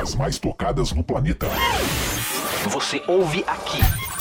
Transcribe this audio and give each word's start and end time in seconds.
As 0.00 0.14
mais 0.14 0.38
tocadas 0.38 0.92
no 0.92 1.02
planeta. 1.02 1.46
Você 2.68 3.02
ouve 3.08 3.44
aqui. 3.46 4.11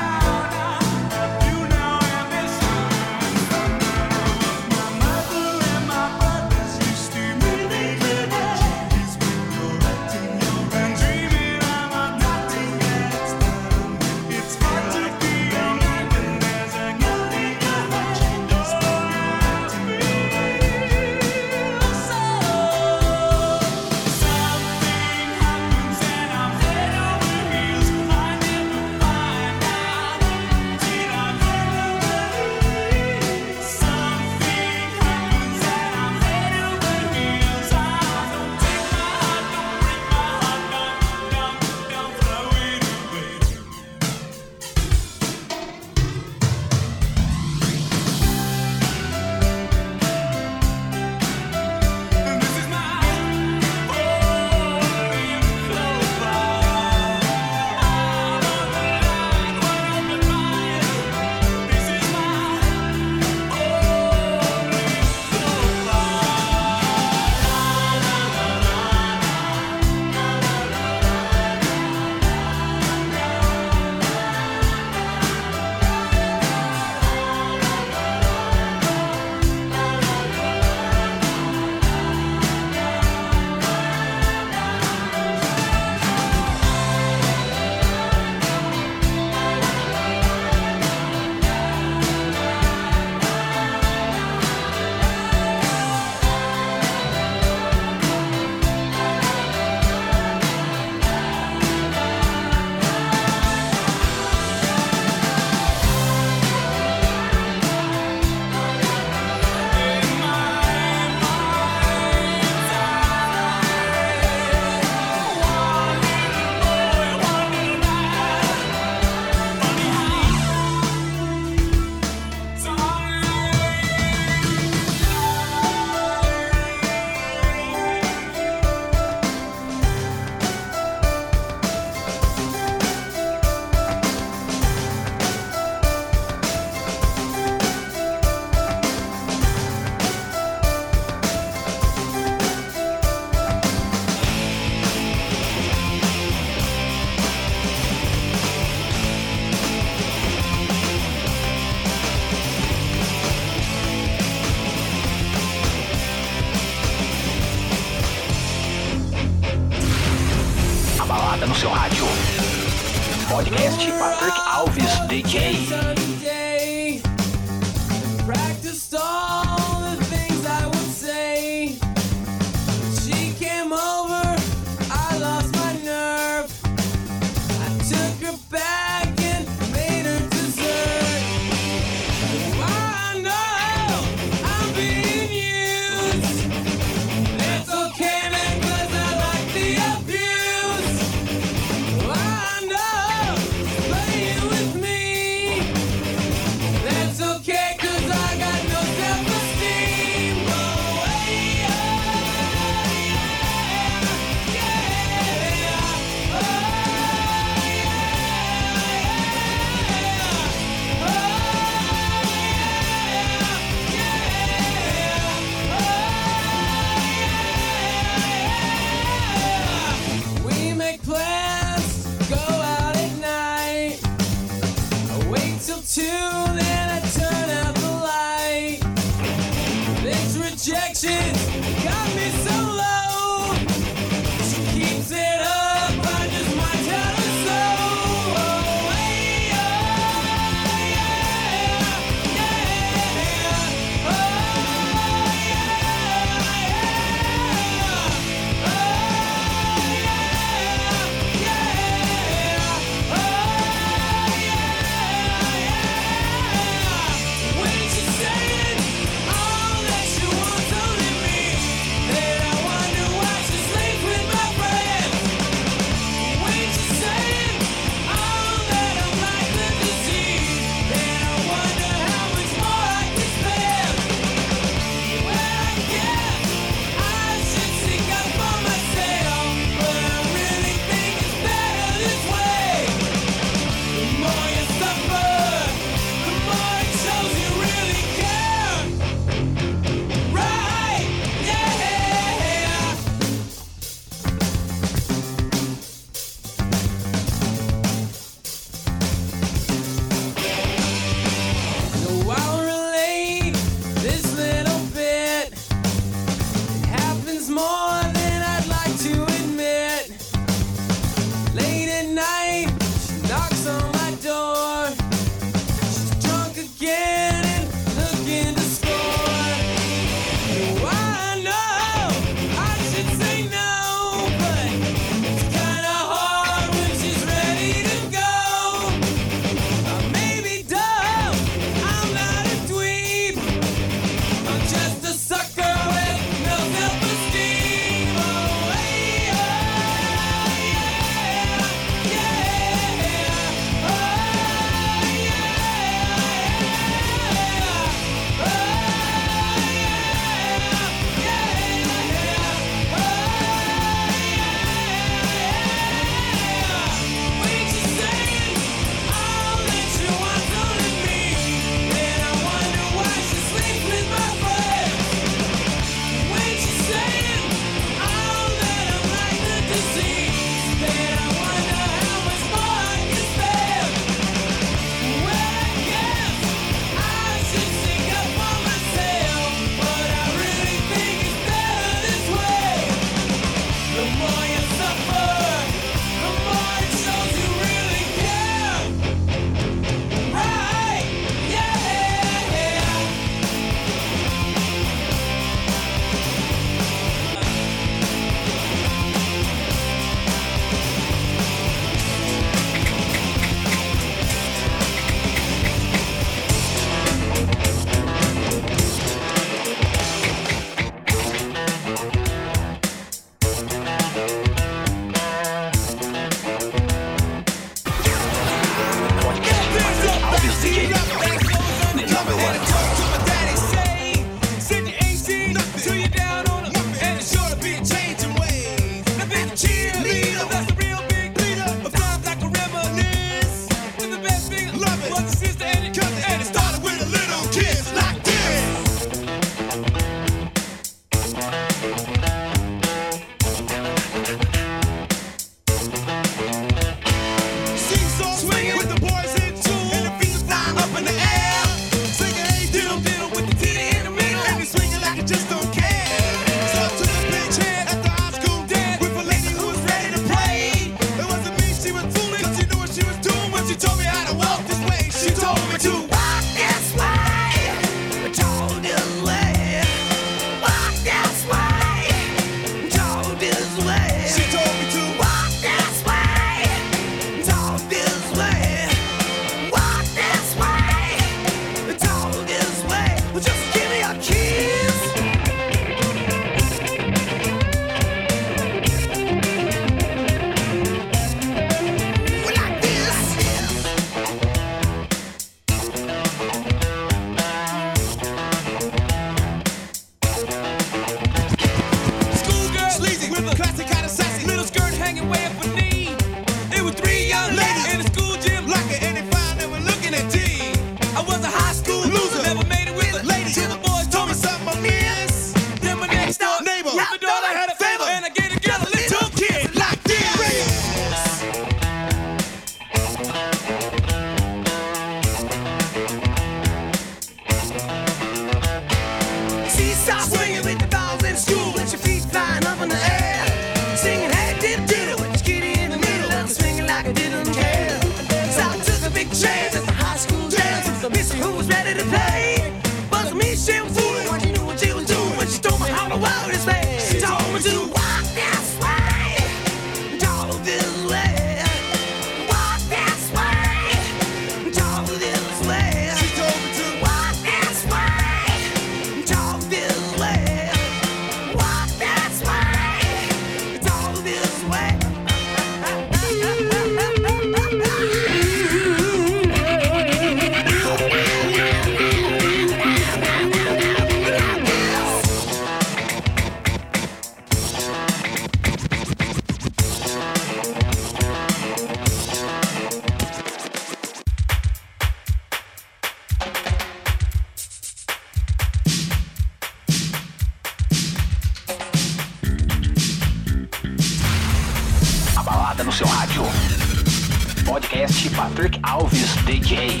Patrick 598.70 598.82
Alves 598.84 599.36
DJ. 599.46 600.00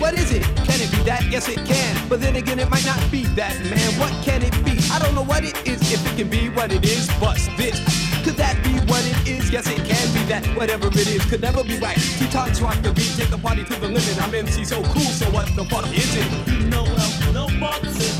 What 0.00 0.14
is 0.14 0.32
it? 0.32 0.42
Can 0.42 0.80
it 0.80 0.90
be 0.90 1.02
that? 1.04 1.26
Yes, 1.30 1.48
it 1.48 1.64
can. 1.66 2.08
But 2.08 2.20
then 2.20 2.36
again, 2.36 2.58
it 2.58 2.70
might 2.70 2.84
not 2.86 3.10
be 3.10 3.24
that, 3.36 3.58
man. 3.64 4.00
What 4.00 4.12
can 4.24 4.42
it 4.42 4.52
be? 4.64 4.78
I 4.90 4.98
don't 4.98 5.14
know 5.14 5.24
what 5.24 5.44
it 5.44 5.56
is, 5.66 5.80
if 5.92 6.04
it 6.06 6.16
can 6.16 6.28
be 6.28 6.48
what 6.48 6.72
it 6.72 6.84
is, 6.84 7.08
bust 7.18 7.50
this. 7.56 7.78
Could 8.24 8.36
that 8.36 8.62
be 8.62 8.74
what 8.90 9.04
it 9.04 9.28
is? 9.28 9.50
Yes, 9.50 9.66
it 9.66 9.78
can 9.78 10.12
be 10.14 10.22
that. 10.28 10.46
Whatever 10.56 10.88
it 10.88 11.08
is, 11.08 11.24
could 11.26 11.42
never 11.42 11.62
be 11.62 11.78
right. 11.78 11.98
Two 12.18 12.26
talks 12.28 12.60
rock 12.60 12.80
the 12.82 12.92
beat, 12.92 13.12
take 13.16 13.30
the 13.30 13.38
party 13.38 13.64
to 13.64 13.74
the 13.76 13.88
limit. 13.88 14.22
I'm 14.22 14.34
MC 14.34 14.64
so 14.64 14.82
cool, 14.82 15.02
so 15.02 15.26
what 15.30 15.54
the 15.56 15.64
fuck 15.64 15.86
is 15.88 16.16
it? 16.16 16.48
You 16.48 16.70
know, 16.70 16.84
well, 16.84 17.32
no 17.32 17.60
boxes. 17.60 18.19